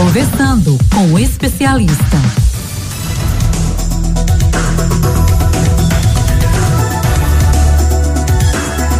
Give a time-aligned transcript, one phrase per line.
[0.00, 2.16] Conversando com o especialista.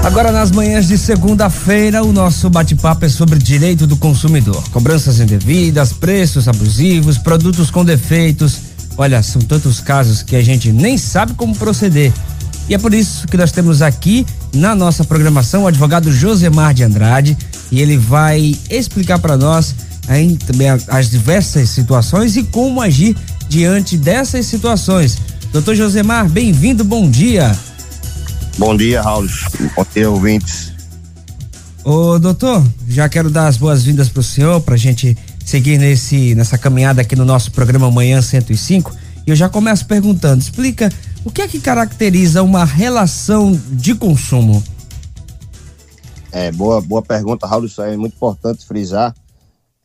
[0.05, 4.63] Agora, nas manhãs de segunda-feira, o nosso bate-papo é sobre direito do consumidor.
[4.69, 8.59] Cobranças indevidas, preços abusivos, produtos com defeitos.
[8.99, 12.13] Olha, são tantos casos que a gente nem sabe como proceder.
[12.69, 16.85] E é por isso que nós temos aqui na nossa programação o advogado Josemar de
[16.85, 17.39] Andrade
[17.73, 19.75] e ele vai explicar para nós
[20.09, 23.17] aí, também as diversas situações e como agir
[23.49, 25.19] diante dessas situações.
[25.53, 27.57] Doutor Josemar, bem-vindo, bom dia.
[28.57, 29.27] Bom dia, Raul.
[29.75, 30.73] Bom dia, ouvintes.
[31.83, 36.35] Ô, doutor, já quero dar as boas-vindas para o senhor, para a gente seguir nesse,
[36.35, 38.95] nessa caminhada aqui no nosso programa Manhã 105.
[39.27, 40.93] E eu já começo perguntando: explica
[41.25, 44.63] o que é que caracteriza uma relação de consumo?
[46.31, 47.65] É, boa, boa pergunta, Raul.
[47.65, 49.15] Isso é muito importante frisar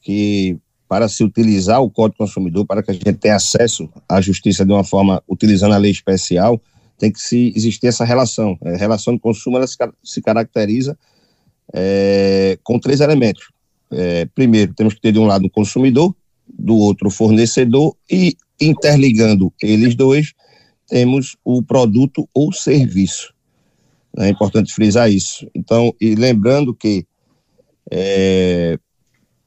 [0.06, 4.64] que para se utilizar o Código Consumidor, para que a gente tenha acesso à justiça
[4.64, 6.62] de uma forma, utilizando a lei especial,
[6.96, 8.56] tem que se existir essa relação.
[8.64, 10.96] A relação de consumo ela se, se caracteriza
[11.74, 13.50] é, com três elementos.
[13.92, 16.16] É, primeiro, temos que ter de um lado o consumidor,
[16.48, 20.34] do outro o fornecedor e interligando eles dois,
[20.88, 23.34] temos o produto ou serviço.
[24.18, 25.50] É importante frisar isso.
[25.54, 27.06] Então, e lembrando que,
[27.92, 28.78] é,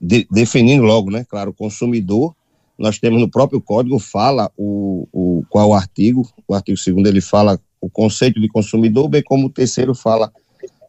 [0.00, 2.34] de, definindo logo, né, claro, o consumidor,
[2.78, 7.60] nós temos no próprio código, fala o, o qual artigo, o artigo segundo ele fala
[7.80, 10.32] o conceito de consumidor, bem como o terceiro fala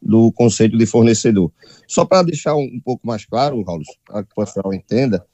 [0.02, 1.52] do conceito de fornecedor.
[1.87, 5.25] Só para deixar um, um, pouco mais claro, Raul, para que o pessoal entenda,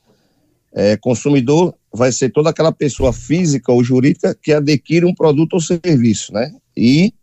[0.74, 5.62] é, consumidor vai ser toda aquela pessoa física ou jurídica que adquire um produto ou
[5.62, 6.54] serviço, né?
[6.76, 7.14] E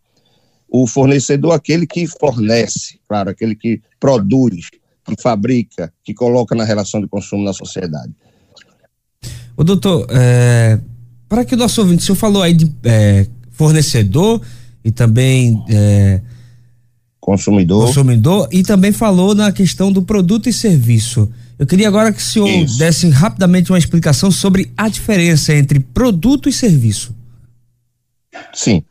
[0.68, 4.70] o fornecedor, aquele que fornece, claro, aquele que produz,
[5.04, 8.12] que fabrica, que coloca na relação de consumo na sociedade.
[9.56, 10.78] O doutor, é,
[11.28, 14.40] para que o nosso ouvinte, o senhor falou aí de é, fornecedor
[14.84, 16.20] e também é,
[17.20, 17.86] consumidor.
[17.86, 21.30] consumidor e também falou na questão do produto e serviço.
[21.58, 22.78] Eu queria agora que o senhor Isso.
[22.78, 27.14] desse rapidamente uma explicação sobre a diferença entre produto e serviço.
[28.52, 28.82] Sim.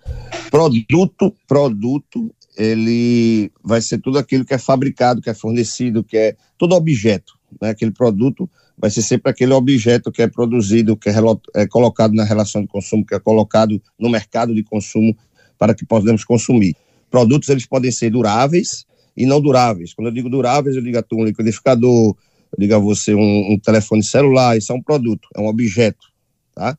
[0.49, 6.35] Produto, produto, ele vai ser tudo aquilo que é fabricado, que é fornecido, que é
[6.59, 7.69] todo objeto, né?
[7.69, 11.13] Aquele produto vai ser sempre aquele objeto que é produzido, que é,
[11.55, 15.17] é colocado na relação de consumo, que é colocado no mercado de consumo
[15.57, 16.75] para que possamos consumir.
[17.09, 18.85] Produtos, eles podem ser duráveis
[19.17, 19.93] e não duráveis.
[19.95, 22.15] Quando eu digo duráveis, eu digo a um liquidificador,
[22.59, 26.07] diga a você um, um, telefone celular, isso é um produto, é um objeto,
[26.53, 26.77] tá?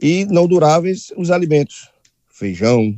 [0.00, 1.88] E não duráveis, os alimentos,
[2.28, 2.92] feijão,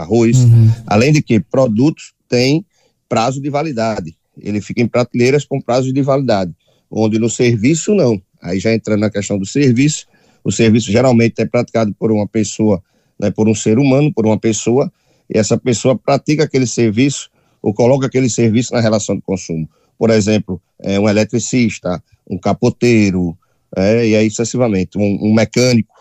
[0.00, 0.70] arroz, uhum.
[0.86, 2.64] além de que produtos têm
[3.08, 6.54] prazo de validade, ele fica em prateleiras com prazo de validade,
[6.90, 10.06] onde no serviço não, aí já entrando na questão do serviço,
[10.44, 12.82] o serviço geralmente é praticado por uma pessoa,
[13.20, 14.90] né, por um ser humano, por uma pessoa,
[15.28, 17.30] e essa pessoa pratica aquele serviço
[17.60, 19.68] ou coloca aquele serviço na relação de consumo.
[19.98, 23.36] Por exemplo, é, um eletricista, um capoteiro,
[23.76, 25.97] é, e aí sucessivamente, um, um mecânico,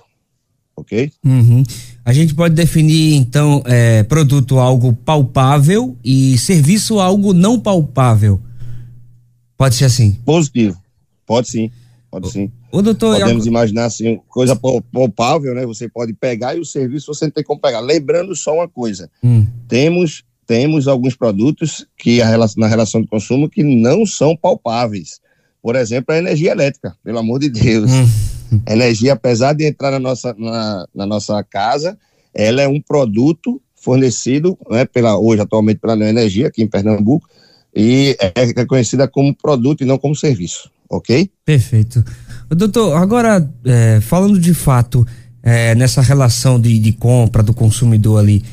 [0.77, 1.11] ok?
[1.25, 1.63] Uhum.
[2.05, 8.39] A gente pode definir, então, é, produto algo palpável e serviço algo não palpável.
[9.57, 10.11] Pode ser assim?
[10.23, 10.77] Positivo.
[11.25, 11.71] Pode sim.
[12.09, 12.51] Pode sim.
[12.71, 13.49] O doutor, Podemos eu...
[13.49, 15.65] imaginar assim, coisa palpável, né?
[15.65, 17.79] Você pode pegar e o serviço você não tem como pegar.
[17.79, 19.45] Lembrando só uma coisa: hum.
[19.67, 25.19] temos temos alguns produtos que relação, na relação de consumo que não são palpáveis.
[25.61, 27.91] Por exemplo, a energia elétrica, pelo amor de Deus.
[27.91, 28.07] Hum.
[28.67, 31.97] Energia, apesar de entrar na nossa, na, na, nossa casa,
[32.33, 37.27] ela é um produto fornecido né, pela, hoje, atualmente, pela Energia, aqui em Pernambuco,
[37.75, 41.29] e é reconhecida como produto e não como serviço, ok?
[41.45, 42.03] Perfeito.
[42.49, 45.05] Doutor, agora, é, falando de fato
[45.43, 48.43] é, nessa relação de, de compra do consumidor ali,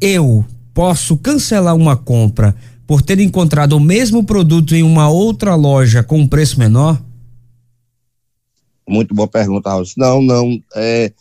[0.00, 0.44] eu,
[0.78, 2.54] posso cancelar uma compra
[2.86, 7.02] por ter encontrado o mesmo produto em uma outra loja com um preço menor?
[8.88, 9.84] Muito boa pergunta, Raul.
[9.96, 11.12] Não, não, é,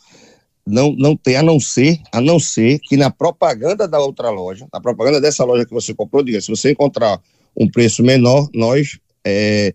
[0.65, 4.67] não, não tem, a não ser, a não ser que na propaganda da outra loja,
[4.73, 7.19] na propaganda dessa loja que você comprou, diga, se você encontrar
[7.55, 9.73] um preço menor, nós é,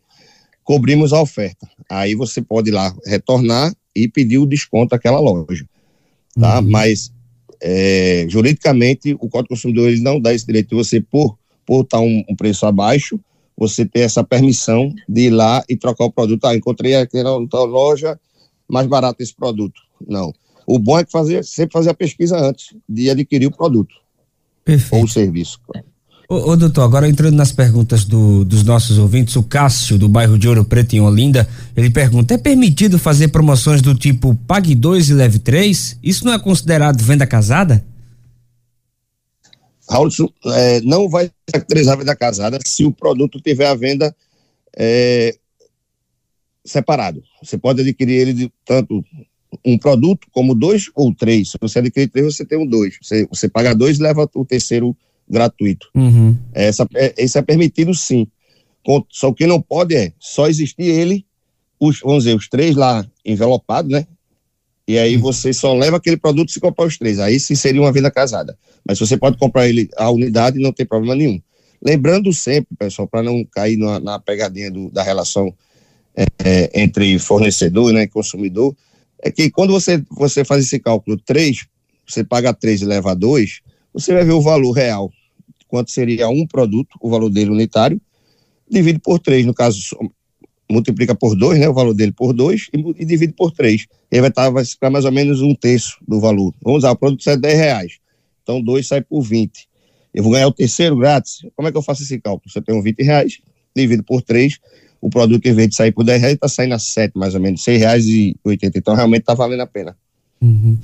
[0.64, 1.68] cobrimos a oferta.
[1.90, 5.66] Aí você pode ir lá retornar e pedir o desconto daquela loja,
[6.38, 6.60] tá?
[6.60, 6.70] Uhum.
[6.70, 7.12] Mas
[7.62, 12.00] é, juridicamente, o Código Consumidor ele não dá esse direito de você, por, por estar
[12.00, 13.20] um, um, preço abaixo,
[13.56, 16.44] você ter essa permissão de ir lá e trocar o produto.
[16.44, 18.18] Ah, encontrei aqui na loja
[18.68, 19.80] mais barato esse produto.
[20.06, 20.32] Não.
[20.66, 23.94] O bom é que fazer, sempre fazer a pesquisa antes de adquirir o produto
[24.64, 24.96] Perfeito.
[24.96, 25.60] ou o serviço.
[26.28, 30.38] Ô, ô, doutor, agora entrando nas perguntas do, dos nossos ouvintes, o Cássio, do bairro
[30.38, 31.46] de Ouro Preto, em Olinda,
[31.76, 35.98] ele pergunta: é permitido fazer promoções do tipo pague dois e leve três?
[36.02, 37.84] Isso não é considerado venda casada?
[39.88, 40.08] Raul,
[40.46, 44.14] é, não vai caracterizar a venda casada se o produto tiver a venda
[44.76, 45.36] é,
[46.64, 47.22] separado.
[47.42, 49.04] Você pode adquirir ele de tanto
[49.64, 51.50] um produto como dois ou três.
[51.50, 52.96] Se você adquirir três, você tem um dois.
[53.02, 54.96] Você, você paga dois e leva o terceiro
[55.28, 55.88] gratuito.
[55.94, 56.36] Uhum.
[56.52, 58.26] Essa, é, isso é permitido sim.
[59.10, 61.24] Só o que não pode é só existir ele,
[61.78, 64.06] os, vamos dizer, os três lá envelopados, né?
[64.86, 67.18] E aí você só leva aquele produto se comprar os três.
[67.18, 68.58] Aí sim seria uma venda casada.
[68.86, 71.40] Mas você pode comprar ele a unidade e não tem problema nenhum.
[71.84, 75.52] Lembrando sempre, pessoal, para não cair na, na pegadinha do, da relação
[76.16, 78.76] é, é, entre fornecedor né, e consumidor,
[79.20, 81.66] é que quando você, você faz esse cálculo 3,
[82.06, 83.60] você paga 3 e leva 2,
[83.92, 85.10] você vai ver o valor real,
[85.68, 88.00] quanto seria um produto, o valor dele unitário,
[88.68, 89.80] divide por 3, no caso,
[90.72, 93.86] multiplica por 2, né, o valor dele por 2, e, e, divide por 3.
[94.10, 96.54] Ele vai, estar, vai ficar mais ou menos um terço do valor.
[96.62, 97.92] Vamos usar, o produto sai 10 reais,
[98.42, 99.68] então 2 sai por 20.
[100.14, 101.46] Eu vou ganhar o terceiro grátis.
[101.56, 102.50] Como é que eu faço esse cálculo?
[102.50, 103.38] Você tem um 20 reais,
[103.74, 104.58] divido por 3,
[105.00, 107.40] o produto, em vez de sair por 10 reais, está saindo a 7, mais ou
[107.40, 108.78] menos, 6 reais e 80.
[108.78, 109.96] Então, realmente está valendo a pena.
[110.40, 110.78] Uhum.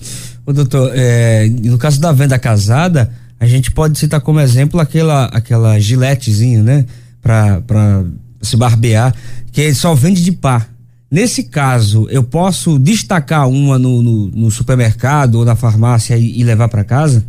[0.46, 5.26] Ô, doutor, é, no caso da venda casada, a gente pode citar como exemplo aquela,
[5.26, 6.87] aquela giletezinha, né?
[7.20, 7.61] Pra
[8.40, 9.14] se barbear,
[9.52, 10.73] que só vende de par.
[11.11, 16.44] Nesse caso, eu posso destacar uma no, no, no supermercado ou na farmácia e, e
[16.44, 17.25] levar para casa?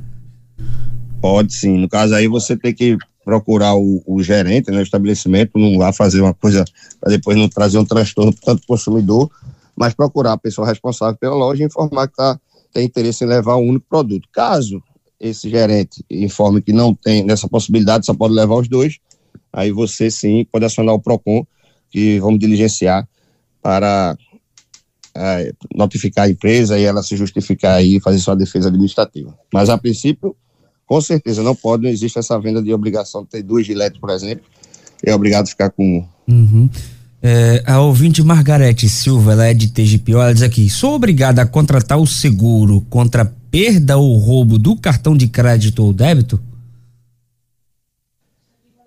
[1.22, 1.78] Pode sim.
[1.78, 6.20] No caso aí, você tem que procurar o, o gerente, né, estabelecimento, não lá fazer
[6.20, 6.66] uma coisa
[7.00, 9.30] para depois não trazer um transtorno para tanto consumidor,
[9.76, 12.40] mas procurar a pessoa responsável pela loja e informar que tá,
[12.74, 14.28] tem interesse em levar um único produto.
[14.34, 14.82] Caso
[15.20, 18.98] esse gerente informe que não tem nessa possibilidade, só pode levar os dois,
[19.52, 21.46] aí você sim pode acionar o PROCON,
[21.90, 23.08] que vamos diligenciar
[23.62, 24.18] para
[25.16, 29.38] é, notificar a empresa e ela se justificar e fazer sua defesa administrativa.
[29.54, 30.36] Mas a princípio,
[30.86, 34.10] com certeza não pode, não existe essa venda de obrigação de ter duas giletes, por
[34.10, 34.46] exemplo,
[35.06, 36.70] é obrigado a ficar com uhum.
[37.22, 41.46] é, a ouvinte Margarete Silva, ela é de TGP, ela diz aqui, sou obrigada a
[41.46, 46.40] contratar o seguro contra perda ou roubo do cartão de crédito ou débito?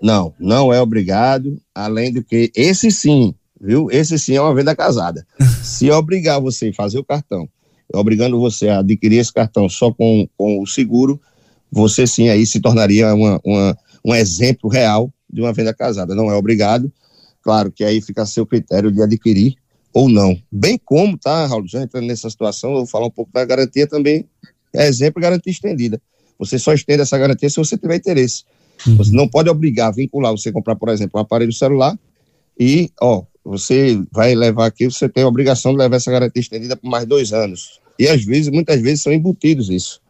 [0.03, 3.89] Não, não é obrigado, além do que, esse sim, viu?
[3.89, 5.25] Esse sim é uma venda casada.
[5.63, 7.49] Se obrigar você a fazer o cartão,
[7.95, 11.21] obrigando você a adquirir esse cartão só com, com o seguro,
[11.71, 16.17] você sim aí se tornaria uma, uma, um exemplo real de uma venda casada.
[16.17, 16.93] Não é obrigado,
[17.41, 19.55] claro que aí fica a seu critério de adquirir
[19.95, 20.37] ou não.
[20.51, 23.87] Bem como, tá, Raul, já entrando nessa situação, eu vou falar um pouco da garantia
[23.87, 24.29] também,
[24.75, 26.01] é exemplo garantia estendida.
[26.39, 28.45] Você só estende essa garantia se você tiver interesse.
[28.87, 28.97] Uhum.
[28.97, 31.99] Você não pode obrigar, vincular você comprar, por exemplo, um aparelho celular
[32.59, 36.77] e, ó, você vai levar aqui, você tem a obrigação de levar essa garantia estendida
[36.77, 37.81] por mais dois anos.
[37.99, 40.03] E às vezes, muitas vezes, são embutidos isso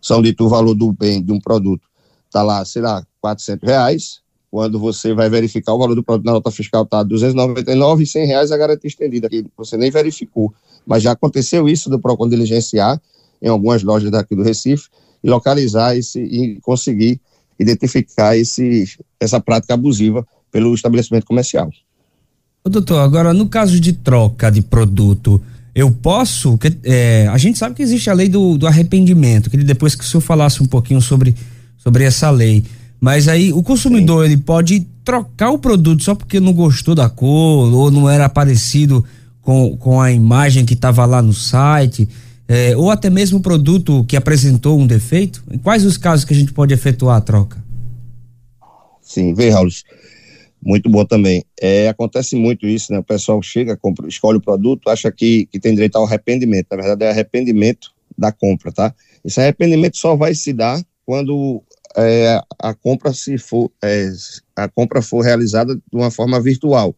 [0.00, 1.82] são dito o valor do bem de um produto
[2.26, 4.20] está lá, sei lá, 400 reais,
[4.50, 8.26] quando você vai verificar o valor do produto na nota fiscal está 299 e 100
[8.26, 10.54] reais a garantia estendida, que você nem verificou.
[10.86, 13.00] Mas já aconteceu isso do PROCON diligenciar
[13.42, 14.88] em algumas lojas daqui do Recife
[15.22, 17.20] e localizar esse, e conseguir
[17.60, 18.88] identificar esse,
[19.20, 21.70] essa prática abusiva pelo estabelecimento comercial.
[22.64, 25.40] Ô, doutor, agora no caso de troca de produto,
[25.74, 26.58] eu posso.
[26.58, 30.04] Que, é, a gente sabe que existe a lei do, do arrependimento, que depois que
[30.04, 31.34] o senhor falasse um pouquinho sobre,
[31.78, 32.64] sobre essa lei.
[33.00, 37.72] Mas aí o consumidor ele pode trocar o produto só porque não gostou da cor
[37.72, 39.04] ou não era parecido
[39.40, 42.06] com, com a imagem que estava lá no site,
[42.52, 45.40] é, ou até mesmo o produto que apresentou um defeito.
[45.48, 47.62] Em quais os casos que a gente pode efetuar a troca?
[49.00, 49.68] Sim, vê, Raul.
[50.60, 51.44] Muito bom também.
[51.60, 52.98] É, acontece muito isso, né?
[52.98, 56.66] O pessoal chega, compra, escolhe o produto, acha que, que tem direito ao arrependimento.
[56.72, 58.92] Na verdade, é arrependimento da compra, tá?
[59.24, 61.62] Esse arrependimento só vai se dar quando
[61.96, 64.10] é, a compra se for é,
[64.56, 66.96] a compra for realizada de uma forma virtual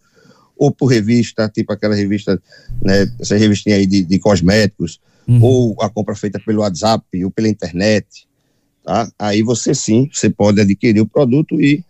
[0.56, 2.40] ou por revista, tipo aquela revista,
[2.82, 5.42] né, essa revistinha aí de, de cosméticos, uhum.
[5.42, 8.26] ou a compra feita pelo WhatsApp ou pela internet,
[8.84, 9.10] tá?
[9.18, 11.84] Aí você sim, você pode adquirir o produto e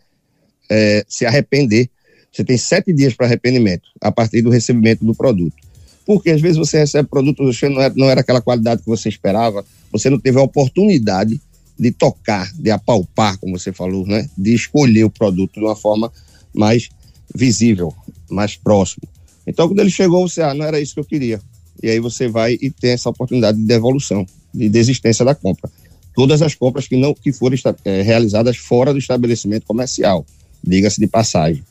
[0.71, 1.91] é, se arrepender.
[2.33, 5.57] Você tem sete dias para arrependimento, a partir do recebimento do produto.
[6.05, 9.65] Porque às vezes você recebe produto, não era, não era aquela qualidade que você esperava,
[9.91, 11.41] você não teve a oportunidade
[11.79, 14.29] de tocar, de apalpar, como você falou, né?
[14.37, 16.11] De escolher o produto de uma forma
[16.55, 16.89] mais
[17.35, 17.95] visível,
[18.31, 19.09] mais próximo.
[19.47, 21.41] Então, quando ele chegou, você, ah, não era isso que eu queria.
[21.81, 25.71] E aí você vai e tem essa oportunidade de devolução, de desistência da compra.
[26.15, 30.27] todas as compras que não que foram é, realizadas fora do estabelecimento comercial,
[30.63, 31.65] diga-se de passagem.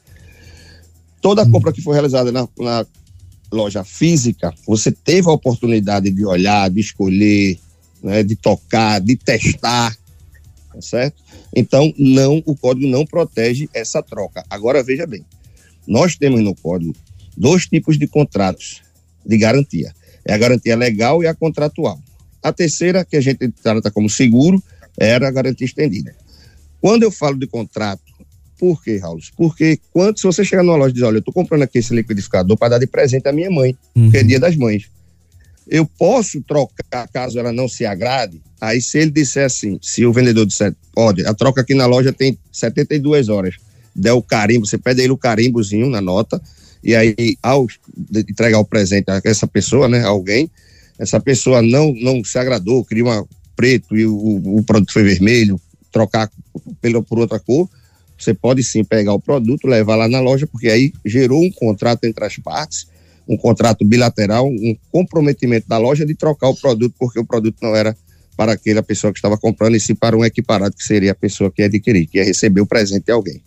[1.21, 1.51] Toda uhum.
[1.51, 2.85] compra que foi realizada na, na
[3.51, 7.59] loja física, você teve a oportunidade de olhar, de escolher,
[8.01, 9.95] né, de tocar, de testar,
[10.71, 11.21] tá certo?
[11.55, 14.43] Então, não, o código não protege essa troca.
[14.49, 15.23] Agora, veja bem,
[15.85, 16.95] nós temos no código
[17.37, 18.81] dois tipos de contratos
[19.25, 19.93] de garantia.
[20.25, 21.99] É a garantia legal e a contratual.
[22.43, 24.61] A terceira, que a gente trata como seguro,
[24.97, 26.15] era a garantia estendida.
[26.79, 28.01] Quando eu falo de contrato,
[28.57, 29.19] por quê, Raul?
[29.35, 31.95] Porque quando, se você chegar numa loja e dizer, olha, eu estou comprando aqui esse
[31.95, 34.03] liquidificador para dar de presente à minha mãe, uhum.
[34.03, 34.83] porque é dia das mães.
[35.67, 38.41] Eu posso trocar caso ela não se agrade?
[38.59, 42.13] Aí, se ele disser assim, se o vendedor disser, pode, a troca aqui na loja
[42.13, 43.55] tem 72 horas,
[43.95, 46.39] der o carimbo, você pede ele o carimbozinho na nota,
[46.83, 47.67] e aí, ao
[48.13, 50.49] entregar o presente a essa pessoa, né, alguém,
[50.97, 55.59] essa pessoa não, não se agradou, queria uma preto e o, o produto foi vermelho,
[55.91, 56.29] trocar
[56.81, 57.69] pelo, por outra cor,
[58.17, 62.05] você pode sim pegar o produto, levar lá na loja, porque aí gerou um contrato
[62.05, 62.87] entre as partes,
[63.27, 67.75] um contrato bilateral, um comprometimento da loja de trocar o produto, porque o produto não
[67.75, 67.95] era
[68.35, 71.51] para aquela pessoa que estava comprando, e sim para um equiparado, que seria a pessoa
[71.51, 73.41] que ia adquirir, que ia receber o presente de alguém.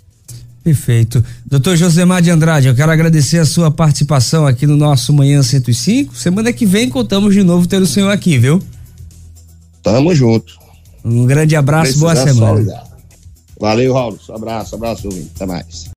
[0.65, 1.23] Perfeito.
[1.45, 6.17] Doutor Josemar de Andrade, eu quero agradecer a sua participação aqui no nosso Manhã 105.
[6.17, 8.63] Semana que vem contamos de novo ter o senhor aqui, viu?
[9.83, 10.55] Tamo junto.
[11.05, 12.83] Um grande abraço, boa semana.
[13.61, 14.19] Valeu, Raul.
[14.31, 15.85] Abraço, abraço, até mais.